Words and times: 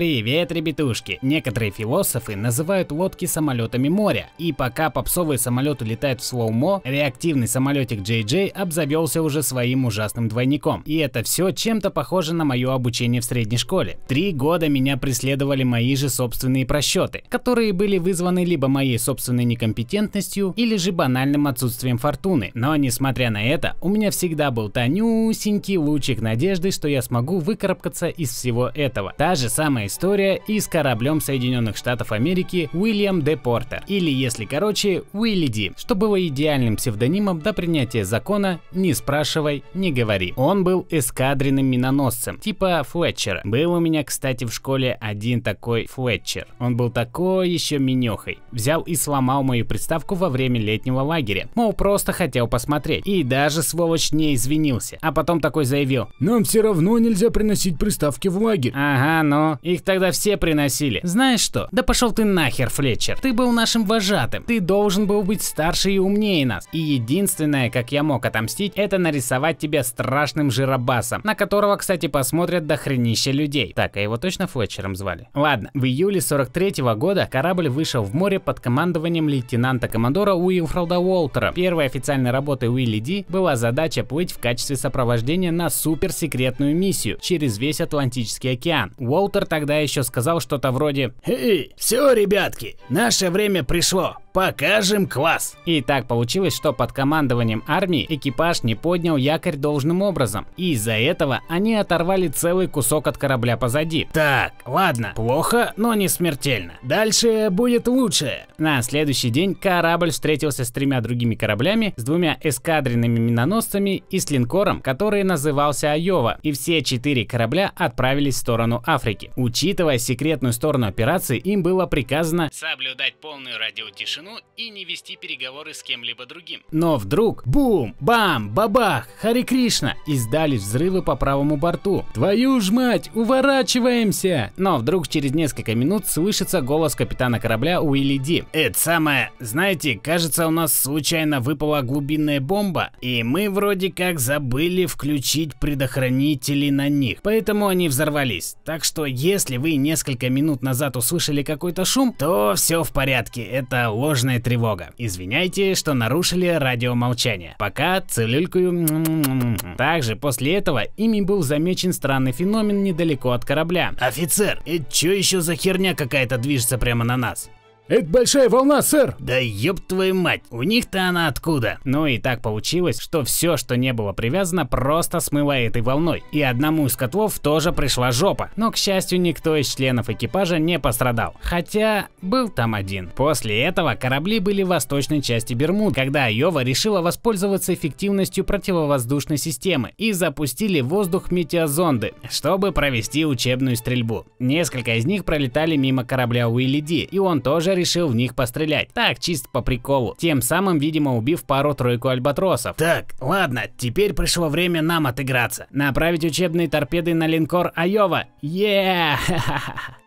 Привет, 0.00 0.50
ребятушки! 0.50 1.18
Некоторые 1.20 1.70
философы 1.70 2.34
называют 2.34 2.90
лодки 2.90 3.26
самолетами 3.26 3.90
моря. 3.90 4.30
И 4.38 4.50
пока 4.50 4.88
попсовые 4.88 5.36
самолеты 5.36 5.84
летают 5.84 6.22
в 6.22 6.24
слоумо, 6.24 6.80
реактивный 6.84 7.46
самолетик 7.46 8.00
JJ 8.00 8.48
обзавелся 8.48 9.20
уже 9.20 9.42
своим 9.42 9.84
ужасным 9.84 10.28
двойником. 10.28 10.82
И 10.86 10.96
это 10.96 11.22
все 11.22 11.50
чем-то 11.50 11.90
похоже 11.90 12.32
на 12.32 12.46
мое 12.46 12.72
обучение 12.72 13.20
в 13.20 13.26
средней 13.26 13.58
школе. 13.58 13.98
Три 14.08 14.32
года 14.32 14.70
меня 14.70 14.96
преследовали 14.96 15.64
мои 15.64 15.94
же 15.96 16.08
собственные 16.08 16.64
просчеты, 16.64 17.22
которые 17.28 17.74
были 17.74 17.98
вызваны 17.98 18.46
либо 18.46 18.68
моей 18.68 18.98
собственной 18.98 19.44
некомпетентностью, 19.44 20.54
или 20.56 20.76
же 20.76 20.92
банальным 20.92 21.46
отсутствием 21.46 21.98
фортуны. 21.98 22.52
Но 22.54 22.74
несмотря 22.74 23.28
на 23.28 23.44
это, 23.44 23.76
у 23.82 23.90
меня 23.90 24.10
всегда 24.10 24.50
был 24.50 24.70
тонюсенький 24.70 25.76
лучик 25.76 26.22
надежды, 26.22 26.70
что 26.70 26.88
я 26.88 27.02
смогу 27.02 27.38
выкарабкаться 27.38 28.08
из 28.08 28.30
всего 28.30 28.70
этого. 28.74 29.12
Та 29.18 29.34
же 29.34 29.50
самая 29.50 29.89
история 29.90 30.40
и 30.46 30.60
с 30.60 30.68
кораблем 30.68 31.20
Соединенных 31.20 31.76
Штатов 31.76 32.12
Америки 32.12 32.70
Уильям 32.72 33.22
Д. 33.22 33.36
Портер, 33.36 33.82
или 33.88 34.10
если 34.10 34.44
короче, 34.44 35.02
Уилли 35.12 35.48
Ди, 35.48 35.72
что 35.76 35.96
было 35.96 36.24
идеальным 36.26 36.76
псевдонимом 36.76 37.40
до 37.40 37.52
принятия 37.52 38.04
закона 38.04 38.60
«Не 38.72 38.94
спрашивай, 38.94 39.64
не 39.74 39.92
говори». 39.92 40.32
Он 40.36 40.62
был 40.62 40.86
эскадренным 40.90 41.66
миноносцем, 41.66 42.38
типа 42.38 42.84
Флетчера. 42.88 43.40
Был 43.44 43.72
у 43.72 43.80
меня, 43.80 44.04
кстати, 44.04 44.44
в 44.44 44.52
школе 44.54 44.96
один 45.00 45.42
такой 45.42 45.86
Флетчер. 45.86 46.46
Он 46.60 46.76
был 46.76 46.90
такой 46.90 47.50
еще 47.50 47.78
минехой. 47.78 48.38
Взял 48.52 48.82
и 48.82 48.94
сломал 48.94 49.42
мою 49.42 49.66
приставку 49.66 50.14
во 50.14 50.28
время 50.28 50.60
летнего 50.60 51.00
лагеря. 51.00 51.48
Мол, 51.56 51.72
просто 51.72 52.12
хотел 52.12 52.46
посмотреть. 52.46 53.06
И 53.06 53.24
даже 53.24 53.62
сволочь 53.62 54.12
не 54.12 54.34
извинился. 54.34 54.98
А 55.00 55.10
потом 55.10 55.40
такой 55.40 55.64
заявил. 55.64 56.08
Нам 56.20 56.44
все 56.44 56.60
равно 56.62 56.98
нельзя 56.98 57.30
приносить 57.30 57.78
приставки 57.78 58.28
в 58.28 58.40
лагерь. 58.40 58.72
Ага, 58.74 59.22
ну, 59.24 59.58
их 59.62 59.79
тогда 59.84 60.10
все 60.10 60.36
приносили. 60.36 61.00
Знаешь 61.02 61.40
что? 61.40 61.68
Да 61.72 61.82
пошел 61.82 62.12
ты 62.12 62.24
нахер, 62.24 62.70
Флетчер. 62.70 63.18
Ты 63.20 63.32
был 63.32 63.52
нашим 63.52 63.84
вожатым. 63.84 64.44
Ты 64.44 64.60
должен 64.60 65.06
был 65.06 65.22
быть 65.22 65.42
старше 65.42 65.90
и 65.90 65.98
умнее 65.98 66.46
нас. 66.46 66.68
И 66.72 66.78
единственное, 66.78 67.70
как 67.70 67.92
я 67.92 68.02
мог 68.02 68.24
отомстить, 68.24 68.72
это 68.76 68.98
нарисовать 68.98 69.58
тебя 69.58 69.82
страшным 69.82 70.50
жиробасом, 70.50 71.20
на 71.24 71.34
которого, 71.34 71.76
кстати, 71.76 72.06
посмотрят 72.06 72.66
до 72.66 72.76
хренища 72.76 73.30
людей. 73.30 73.72
Так, 73.74 73.96
а 73.96 74.00
его 74.00 74.16
точно 74.16 74.46
Флетчером 74.46 74.96
звали? 74.96 75.28
Ладно, 75.34 75.70
в 75.74 75.84
июле 75.84 76.20
43 76.20 76.82
-го 76.82 76.94
года 76.94 77.28
корабль 77.30 77.68
вышел 77.68 78.02
в 78.02 78.14
море 78.14 78.38
под 78.38 78.60
командованием 78.60 79.28
лейтенанта-командора 79.28 80.34
Уилфреда 80.34 80.98
Уолтера. 80.98 81.52
Первой 81.52 81.86
официальной 81.86 82.30
работой 82.30 82.68
Уилли 82.68 82.98
Ди 82.98 83.26
была 83.28 83.56
задача 83.56 84.04
плыть 84.04 84.32
в 84.32 84.38
качестве 84.38 84.76
сопровождения 84.76 85.52
на 85.52 85.70
суперсекретную 85.70 86.76
миссию 86.76 87.18
через 87.20 87.58
весь 87.58 87.80
Атлантический 87.80 88.52
океан. 88.52 88.92
Уолтер 88.98 89.46
тогда 89.60 89.76
еще 89.76 90.02
сказал 90.04 90.40
что-то 90.40 90.72
вроде 90.72 91.12
«Эй, 91.26 91.74
все, 91.76 92.14
ребятки, 92.14 92.78
наше 92.88 93.28
время 93.28 93.62
пришло, 93.62 94.16
покажем 94.32 95.06
класс!» 95.06 95.56
И 95.64 95.80
так 95.80 96.06
получилось, 96.06 96.54
что 96.54 96.72
под 96.72 96.92
командованием 96.92 97.64
армии 97.66 98.06
экипаж 98.08 98.62
не 98.62 98.74
поднял 98.74 99.16
якорь 99.16 99.56
должным 99.56 100.02
образом, 100.02 100.46
и 100.56 100.72
из-за 100.72 100.92
этого 100.92 101.40
они 101.48 101.74
оторвали 101.74 102.28
целый 102.28 102.68
кусок 102.68 103.06
от 103.06 103.18
корабля 103.18 103.56
позади. 103.56 104.08
Так, 104.12 104.52
ладно, 104.66 105.12
плохо, 105.16 105.72
но 105.76 105.94
не 105.94 106.08
смертельно. 106.08 106.74
Дальше 106.82 107.48
будет 107.50 107.88
лучше. 107.88 108.46
На 108.58 108.82
следующий 108.82 109.30
день 109.30 109.54
корабль 109.54 110.10
встретился 110.10 110.64
с 110.64 110.70
тремя 110.70 111.00
другими 111.00 111.34
кораблями, 111.34 111.94
с 111.96 112.04
двумя 112.04 112.38
эскадренными 112.42 113.18
миноносцами 113.18 114.02
и 114.10 114.18
с 114.18 114.30
линкором, 114.30 114.80
который 114.80 115.22
назывался 115.22 115.92
Айова, 115.92 116.38
и 116.42 116.52
все 116.52 116.82
четыре 116.82 117.24
корабля 117.24 117.72
отправились 117.74 118.34
в 118.34 118.38
сторону 118.38 118.82
Африки. 118.86 119.30
Учитывая 119.36 119.98
секретную 119.98 120.52
сторону 120.52 120.86
операции, 120.86 121.38
им 121.38 121.62
было 121.62 121.86
приказано 121.86 122.50
соблюдать 122.52 123.14
полную 123.20 123.58
радиотишину 123.58 124.19
и 124.56 124.70
не 124.70 124.84
вести 124.84 125.16
переговоры 125.16 125.74
с 125.74 125.82
кем-либо 125.82 126.26
другим. 126.26 126.60
Но 126.70 126.96
вдруг 126.96 127.42
бум, 127.46 127.94
бам, 128.00 128.50
бабах, 128.50 129.08
Хари 129.20 129.42
Кришна 129.42 129.94
издались 130.06 130.62
взрывы 130.62 131.02
по 131.02 131.16
правому 131.16 131.56
борту. 131.56 132.04
Твою 132.14 132.60
ж 132.60 132.70
мать, 132.70 133.10
уворачиваемся! 133.14 134.52
Но 134.56 134.78
вдруг 134.78 135.08
через 135.08 135.32
несколько 135.32 135.74
минут 135.74 136.06
слышится 136.06 136.60
голос 136.60 136.94
капитана 136.94 137.40
корабля 137.40 137.82
Уилли 137.82 138.18
Ди. 138.18 138.44
Это 138.52 138.78
самое, 138.78 139.30
знаете, 139.40 139.98
кажется 140.02 140.46
у 140.46 140.50
нас 140.50 140.74
случайно 140.74 141.40
выпала 141.40 141.82
глубинная 141.82 142.40
бомба, 142.40 142.90
и 143.00 143.22
мы 143.22 143.48
вроде 143.48 143.90
как 143.90 144.18
забыли 144.18 144.86
включить 144.86 145.58
предохранители 145.58 146.70
на 146.70 146.88
них, 146.88 147.20
поэтому 147.22 147.68
они 147.68 147.88
взорвались. 147.88 148.56
Так 148.64 148.84
что 148.84 149.06
если 149.06 149.56
вы 149.56 149.76
несколько 149.76 150.28
минут 150.28 150.62
назад 150.62 150.96
услышали 150.96 151.42
какой-то 151.42 151.84
шум, 151.84 152.12
то 152.12 152.54
все 152.56 152.82
в 152.82 152.92
порядке, 152.92 153.42
это 153.42 153.90
ложная 154.10 154.40
тревога. 154.40 154.90
Извиняйте, 154.98 155.76
что 155.76 155.94
нарушили 155.94 156.48
радиомолчание. 156.48 157.54
Пока 157.60 158.00
целюлькую. 158.00 159.56
Также 159.78 160.16
после 160.16 160.56
этого 160.56 160.82
ими 160.96 161.20
был 161.20 161.42
замечен 161.42 161.92
странный 161.92 162.32
феномен 162.32 162.82
недалеко 162.82 163.30
от 163.30 163.44
корабля. 163.44 163.94
Офицер, 164.00 164.60
это 164.66 164.84
что 164.92 165.12
еще 165.12 165.40
за 165.40 165.54
херня 165.54 165.94
какая-то 165.94 166.38
движется 166.38 166.76
прямо 166.76 167.04
на 167.04 167.16
нас? 167.16 167.50
Это 167.90 168.06
большая 168.06 168.48
волна, 168.48 168.82
сэр. 168.82 169.16
Да 169.18 169.38
ёб 169.38 169.80
твою 169.80 170.14
мать, 170.14 170.42
у 170.52 170.62
них-то 170.62 171.08
она 171.08 171.26
откуда? 171.26 171.78
Ну 171.84 172.06
и 172.06 172.18
так 172.18 172.40
получилось, 172.40 173.00
что 173.00 173.24
все, 173.24 173.56
что 173.56 173.76
не 173.76 173.92
было 173.92 174.12
привязано, 174.12 174.64
просто 174.64 175.18
смыло 175.18 175.58
этой 175.58 175.82
волной. 175.82 176.22
И 176.30 176.40
одному 176.40 176.86
из 176.86 176.94
котлов 176.94 177.40
тоже 177.40 177.72
пришла 177.72 178.12
жопа. 178.12 178.50
Но, 178.54 178.70
к 178.70 178.76
счастью, 178.76 179.20
никто 179.20 179.56
из 179.56 179.74
членов 179.74 180.08
экипажа 180.08 180.60
не 180.60 180.78
пострадал. 180.78 181.34
Хотя, 181.42 182.06
был 182.22 182.48
там 182.48 182.76
один. 182.76 183.08
После 183.08 183.60
этого 183.60 183.96
корабли 183.96 184.38
были 184.38 184.62
в 184.62 184.68
восточной 184.68 185.20
части 185.20 185.54
Бермуд, 185.54 185.92
когда 185.92 186.26
Айова 186.26 186.62
решила 186.62 187.00
воспользоваться 187.00 187.74
эффективностью 187.74 188.44
противовоздушной 188.44 189.36
системы 189.36 189.94
и 189.98 190.12
запустили 190.12 190.80
в 190.80 190.86
воздух 190.86 191.32
метеозонды, 191.32 192.12
чтобы 192.30 192.70
провести 192.70 193.26
учебную 193.26 193.74
стрельбу. 193.74 194.26
Несколько 194.38 194.94
из 194.94 195.06
них 195.06 195.24
пролетали 195.24 195.74
мимо 195.74 196.04
корабля 196.04 196.48
Уилли 196.48 196.78
Ди, 196.78 197.02
и 197.02 197.18
он 197.18 197.42
тоже 197.42 197.79
решил 197.80 198.08
в 198.08 198.14
них 198.14 198.34
пострелять. 198.34 198.92
Так, 198.92 199.18
чисто 199.18 199.48
по 199.50 199.62
приколу. 199.62 200.14
Тем 200.18 200.42
самым, 200.42 200.78
видимо, 200.78 201.16
убив 201.16 201.44
пару-тройку 201.44 202.08
альбатросов. 202.08 202.76
Так, 202.76 203.14
ладно, 203.20 203.64
теперь 203.76 204.12
пришло 204.12 204.48
время 204.48 204.82
нам 204.82 205.06
отыграться. 205.06 205.66
Направить 205.70 206.24
учебные 206.24 206.68
торпеды 206.68 207.14
на 207.14 207.26
линкор 207.26 207.72
Айова. 207.74 208.24
Еее! 208.40 209.16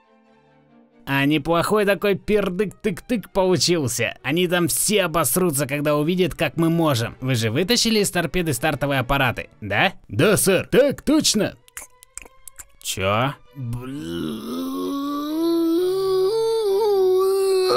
А 1.06 1.26
неплохой 1.26 1.84
такой 1.86 2.14
пердык-тык-тык 2.16 3.26
получился. 3.34 4.16
Они 4.24 4.48
там 4.48 4.70
все 4.70 5.04
обосрутся, 5.04 5.68
когда 5.68 5.98
увидят, 5.98 6.34
как 6.34 6.56
мы 6.56 6.70
можем. 6.70 7.18
Вы 7.20 7.36
же 7.36 7.52
вытащили 7.52 8.00
из 8.00 8.10
торпеды 8.10 8.54
стартовые 8.54 9.02
аппараты, 9.02 9.50
да? 9.60 9.94
Да, 10.08 10.38
сэр. 10.38 10.66
Так 10.68 11.02
точно. 11.02 11.56
Чё? 12.82 13.34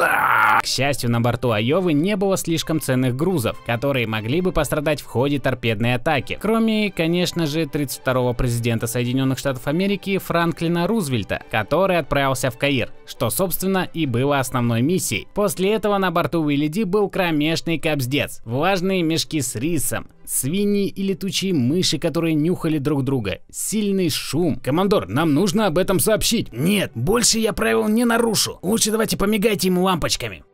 К 0.02 0.66
счастью, 0.66 1.10
на 1.10 1.20
борту 1.20 1.52
Айовы 1.52 1.92
не 1.92 2.16
было 2.16 2.36
слишком 2.36 2.80
ценных 2.80 3.14
грузов, 3.14 3.56
которые 3.64 4.06
могли 4.06 4.40
бы 4.40 4.52
пострадать 4.52 5.00
в 5.00 5.06
ходе 5.06 5.38
торпедной 5.38 5.94
атаки. 5.94 6.38
Кроме, 6.40 6.90
конечно 6.90 7.46
же, 7.46 7.62
32-го 7.62 8.34
президента 8.34 8.86
Соединенных 8.86 9.38
Штатов 9.38 9.66
Америки 9.66 10.18
Франклина 10.18 10.86
Рузвельта, 10.86 11.42
который 11.50 11.98
отправился 11.98 12.50
в 12.50 12.58
Каир, 12.58 12.90
что, 13.06 13.30
собственно, 13.30 13.88
и 13.92 14.06
было 14.06 14.38
основной 14.38 14.82
миссией. 14.82 15.28
После 15.34 15.72
этого 15.72 15.98
на 15.98 16.10
борту 16.10 16.42
Уилли 16.42 16.66
Ди 16.66 16.84
был 16.84 17.08
кромешный 17.08 17.78
капздец, 17.78 18.42
влажные 18.44 19.02
мешки 19.02 19.40
с 19.40 19.54
рисом, 19.54 20.08
свиньи 20.28 20.88
и 20.88 21.02
летучие 21.02 21.54
мыши, 21.54 21.98
которые 21.98 22.34
нюхали 22.34 22.78
друг 22.78 23.04
друга, 23.04 23.40
сильный 23.50 24.10
шум. 24.10 24.60
Командор, 24.60 25.08
нам 25.08 25.34
нужно 25.34 25.66
об 25.66 25.78
этом 25.78 26.00
сообщить. 26.00 26.52
Нет, 26.52 26.92
больше 26.94 27.38
я 27.38 27.52
правил 27.52 27.88
не 27.88 28.04
нарушу. 28.04 28.58
Лучше 28.62 28.90
давайте 28.90 29.16
помигайте 29.16 29.68
ему 29.68 29.82
лампочками. 29.82 30.44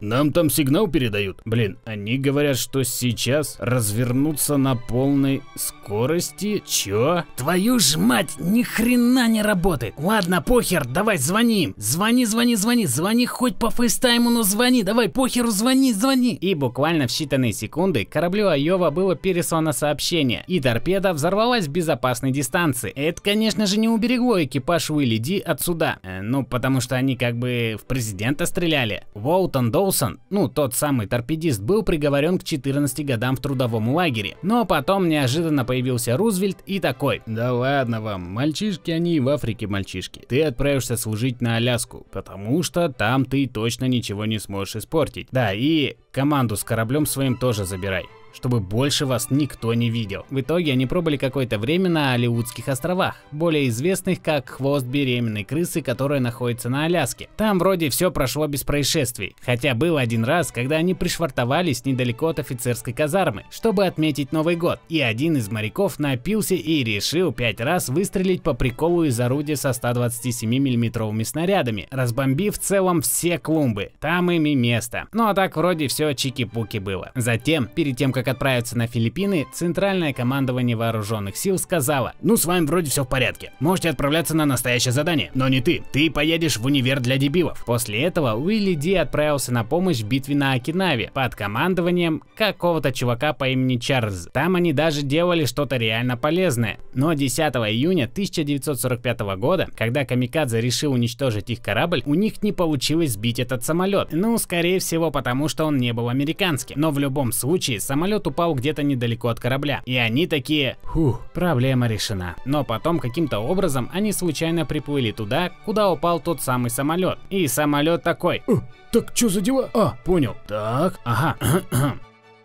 Нам 0.00 0.30
там 0.32 0.50
сигнал 0.50 0.88
передают. 0.88 1.40
Блин, 1.46 1.78
они 1.86 2.18
говорят, 2.18 2.58
что 2.58 2.82
сейчас 2.82 3.56
развернуться 3.58 4.58
на 4.58 4.76
полной 4.76 5.42
скорости. 5.54 6.62
Чё? 6.66 7.24
Твою 7.36 7.78
ж 7.78 7.96
мать, 7.96 8.34
ни 8.38 8.62
хрена 8.62 9.26
не 9.26 9.40
работает. 9.40 9.94
Ладно, 9.96 10.42
похер, 10.42 10.86
давай 10.86 11.16
звоним. 11.16 11.74
Звони, 11.78 12.26
звони, 12.26 12.56
звони, 12.56 12.86
звони 12.86 13.24
хоть 13.24 13.56
по 13.56 13.70
фейстайму, 13.70 14.28
но 14.28 14.42
звони, 14.42 14.82
давай 14.82 15.08
похеру, 15.08 15.50
звони, 15.50 15.94
звони. 15.94 16.34
И 16.34 16.54
буквально 16.54 17.06
в 17.06 17.10
считанные 17.10 17.52
секунды 17.52 18.04
кораблю 18.04 18.48
Айова 18.48 18.90
было 18.90 19.16
переслано 19.16 19.72
сообщение, 19.72 20.44
и 20.46 20.60
торпеда 20.60 21.14
взорвалась 21.14 21.68
в 21.68 21.70
безопасной 21.70 22.32
дистанции. 22.32 22.90
Это, 22.90 23.22
конечно 23.22 23.66
же, 23.66 23.78
не 23.78 23.88
уберегло 23.88 24.44
экипаж 24.44 24.90
Уилли 24.90 25.16
Ди 25.16 25.38
от 25.38 25.62
суда. 25.62 26.00
Э, 26.02 26.20
ну, 26.20 26.44
потому 26.44 26.82
что 26.82 26.96
они 26.96 27.16
как 27.16 27.38
бы 27.38 27.76
в 27.80 27.86
президента 27.86 28.44
стреляли. 28.44 29.04
Волтон 29.14 29.70
Дол 29.70 29.85
Коулсон, 29.86 30.18
ну 30.30 30.48
тот 30.48 30.74
самый 30.74 31.06
торпедист, 31.06 31.62
был 31.62 31.84
приговорен 31.84 32.38
к 32.38 32.44
14 32.44 33.06
годам 33.06 33.36
в 33.36 33.40
трудовом 33.40 33.88
лагере. 33.90 34.36
Но 34.42 34.64
потом 34.64 35.08
неожиданно 35.08 35.64
появился 35.64 36.16
Рузвельт 36.16 36.58
и 36.66 36.80
такой. 36.80 37.22
Да 37.24 37.52
ладно 37.52 38.00
вам, 38.00 38.22
мальчишки 38.22 38.90
они 38.90 39.20
в 39.20 39.28
Африке 39.28 39.68
мальчишки. 39.68 40.24
Ты 40.28 40.42
отправишься 40.42 40.96
служить 40.96 41.40
на 41.40 41.54
Аляску, 41.54 42.04
потому 42.10 42.64
что 42.64 42.88
там 42.88 43.24
ты 43.24 43.46
точно 43.46 43.84
ничего 43.84 44.24
не 44.24 44.40
сможешь 44.40 44.74
испортить. 44.74 45.28
Да, 45.30 45.52
и 45.54 45.96
команду 46.10 46.56
с 46.56 46.64
кораблем 46.64 47.06
своим 47.06 47.36
тоже 47.36 47.64
забирай 47.64 48.06
чтобы 48.36 48.60
больше 48.60 49.06
вас 49.06 49.28
никто 49.30 49.72
не 49.74 49.88
видел. 49.90 50.26
В 50.30 50.40
итоге 50.40 50.72
они 50.72 50.86
пробыли 50.86 51.16
какое-то 51.16 51.58
время 51.58 51.88
на 51.88 52.12
Алиутских 52.12 52.68
островах, 52.68 53.16
более 53.32 53.68
известных 53.68 54.22
как 54.22 54.50
хвост 54.50 54.86
беременной 54.86 55.44
крысы, 55.44 55.80
которая 55.80 56.20
находится 56.20 56.68
на 56.68 56.84
Аляске. 56.84 57.28
Там 57.36 57.58
вроде 57.58 57.88
все 57.88 58.10
прошло 58.10 58.46
без 58.46 58.62
происшествий, 58.62 59.34
хотя 59.40 59.74
был 59.74 59.96
один 59.96 60.24
раз, 60.24 60.52
когда 60.52 60.76
они 60.76 60.94
пришвартовались 60.94 61.84
недалеко 61.84 62.28
от 62.28 62.38
офицерской 62.38 62.92
казармы, 62.92 63.44
чтобы 63.50 63.86
отметить 63.86 64.32
Новый 64.32 64.56
год, 64.56 64.80
и 64.88 65.00
один 65.00 65.36
из 65.36 65.50
моряков 65.50 65.98
напился 65.98 66.54
и 66.54 66.84
решил 66.84 67.32
пять 67.32 67.60
раз 67.60 67.88
выстрелить 67.88 68.42
по 68.42 68.52
приколу 68.52 69.04
из 69.04 69.18
орудия 69.18 69.56
со 69.56 69.72
127 69.72 70.48
миллиметровыми 70.48 71.22
снарядами, 71.22 71.88
разбомбив 71.90 72.56
в 72.56 72.58
целом 72.58 73.00
все 73.00 73.38
клумбы. 73.38 73.92
Там 74.00 74.30
им 74.30 74.44
и 74.44 74.54
место. 74.54 75.06
Ну 75.12 75.26
а 75.26 75.34
так 75.34 75.56
вроде 75.56 75.88
все 75.88 76.10
чики-пуки 76.10 76.78
было. 76.78 77.12
Затем, 77.14 77.66
перед 77.66 77.96
тем 77.96 78.12
как 78.12 78.25
как 78.26 78.36
отправиться 78.36 78.76
на 78.76 78.86
Филиппины, 78.86 79.46
Центральное 79.52 80.12
командование 80.12 80.76
вооруженных 80.76 81.36
сил 81.36 81.58
сказало, 81.58 82.14
ну 82.22 82.36
с 82.36 82.44
вами 82.44 82.66
вроде 82.66 82.90
все 82.90 83.04
в 83.04 83.08
порядке, 83.08 83.52
можете 83.60 83.90
отправляться 83.90 84.34
на 84.36 84.46
настоящее 84.46 84.92
задание, 84.92 85.30
но 85.34 85.48
не 85.48 85.60
ты, 85.60 85.82
ты 85.92 86.10
поедешь 86.10 86.56
в 86.56 86.66
универ 86.66 87.00
для 87.00 87.18
дебилов. 87.18 87.64
После 87.64 88.02
этого 88.02 88.34
Уилли 88.34 88.74
Ди 88.74 88.94
отправился 88.94 89.52
на 89.52 89.64
помощь 89.64 90.00
в 90.00 90.08
битве 90.08 90.34
на 90.34 90.52
Окинаве 90.54 91.10
под 91.14 91.34
командованием 91.34 92.22
какого-то 92.34 92.92
чувака 92.92 93.32
по 93.32 93.48
имени 93.48 93.76
Чарльз. 93.76 94.28
Там 94.32 94.56
они 94.56 94.72
даже 94.72 95.02
делали 95.02 95.44
что-то 95.44 95.76
реально 95.76 96.16
полезное. 96.16 96.78
Но 96.94 97.12
10 97.12 97.38
июня 97.38 98.04
1945 98.04 99.20
года, 99.36 99.68
когда 99.76 100.04
Камикадзе 100.04 100.60
решил 100.60 100.92
уничтожить 100.92 101.50
их 101.50 101.60
корабль, 101.60 102.02
у 102.06 102.14
них 102.14 102.42
не 102.42 102.52
получилось 102.52 103.12
сбить 103.12 103.38
этот 103.38 103.64
самолет. 103.64 104.08
Ну, 104.10 104.36
скорее 104.38 104.80
всего, 104.80 105.10
потому 105.10 105.48
что 105.48 105.64
он 105.64 105.76
не 105.76 105.92
был 105.92 106.08
американским. 106.08 106.80
Но 106.80 106.90
в 106.90 106.98
любом 106.98 107.32
случае, 107.32 107.80
самолет 107.80 108.15
самолет 108.16 108.26
упал 108.26 108.54
где-то 108.54 108.82
недалеко 108.82 109.28
от 109.28 109.40
корабля. 109.40 109.82
И 109.84 109.96
они 109.96 110.26
такие, 110.26 110.76
фух, 110.82 111.20
проблема 111.34 111.86
решена. 111.86 112.36
Но 112.44 112.64
потом 112.64 112.98
каким-то 112.98 113.38
образом 113.40 113.90
они 113.92 114.12
случайно 114.12 114.64
приплыли 114.64 115.12
туда, 115.12 115.50
куда 115.64 115.90
упал 115.90 116.20
тот 116.20 116.40
самый 116.40 116.70
самолет. 116.70 117.18
И 117.30 117.46
самолет 117.48 118.02
такой. 118.02 118.42
О, 118.46 118.60
так 118.92 119.12
что 119.14 119.28
за 119.28 119.40
дела? 119.40 119.68
А, 119.74 119.96
понял. 120.04 120.34
Так, 120.46 121.00
ага. 121.04 121.36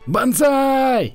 Бонсай! 0.08 1.14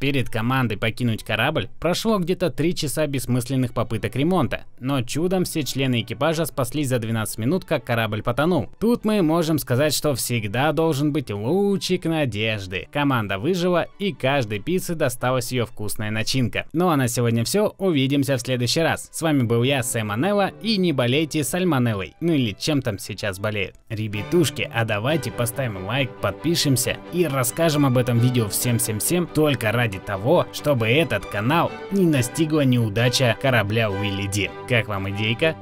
Перед 0.00 0.30
командой 0.30 0.78
покинуть 0.78 1.22
корабль 1.22 1.68
прошло 1.78 2.18
где-то 2.18 2.48
3 2.50 2.74
часа 2.74 3.06
бессмысленных 3.06 3.74
попыток 3.74 4.16
ремонта, 4.16 4.64
но 4.80 5.02
чудом 5.02 5.44
все 5.44 5.62
члены 5.62 6.00
экипажа 6.00 6.46
спаслись 6.46 6.88
за 6.88 6.98
12 6.98 7.36
минут, 7.36 7.66
как 7.66 7.84
корабль 7.84 8.22
потонул. 8.22 8.70
Тут 8.80 9.04
мы 9.04 9.20
можем 9.20 9.58
сказать, 9.58 9.94
что 9.94 10.14
всегда 10.14 10.72
должен 10.72 11.12
быть 11.12 11.30
лучик 11.30 12.06
надежды. 12.06 12.88
Команда 12.90 13.38
выжила 13.38 13.88
и 13.98 14.14
каждой 14.14 14.60
пицце 14.60 14.94
досталась 14.94 15.52
ее 15.52 15.66
вкусная 15.66 16.10
начинка. 16.10 16.64
Ну 16.72 16.88
а 16.88 16.96
на 16.96 17.06
сегодня 17.06 17.44
все, 17.44 17.74
увидимся 17.76 18.38
в 18.38 18.40
следующий 18.40 18.80
раз. 18.80 19.10
С 19.12 19.20
вами 19.20 19.42
был 19.42 19.62
я, 19.64 19.82
Сэм 19.82 20.10
Анелла, 20.12 20.52
и 20.62 20.78
не 20.78 20.94
болейте 20.94 21.44
сальмонеллой, 21.44 22.14
ну 22.22 22.32
или 22.32 22.56
чем 22.58 22.80
там 22.80 22.98
сейчас 22.98 23.38
болеют. 23.38 23.74
Ребятушки, 23.90 24.70
а 24.72 24.86
давайте 24.86 25.30
поставим 25.30 25.84
лайк, 25.84 26.10
подпишемся 26.22 26.96
и 27.12 27.26
расскажем 27.26 27.84
об 27.84 27.98
этом 27.98 28.18
видео 28.18 28.48
всем-всем-всем 28.48 29.26
только 29.26 29.70
ради 29.72 29.89
ради 29.90 29.98
того, 29.98 30.46
чтобы 30.52 30.88
этот 30.88 31.26
канал 31.26 31.70
не 31.90 32.06
настигла 32.06 32.60
неудача 32.60 33.36
корабля 33.40 33.90
Уилли 33.90 34.26
Ди. 34.26 34.50
Как 34.68 34.88
вам 34.88 35.10
идейка? 35.10 35.56